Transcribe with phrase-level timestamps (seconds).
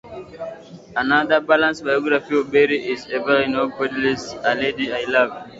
[0.95, 5.45] Another balanced biography of Berry is Evelyn Hoge Pendley's "A Lady I Loved".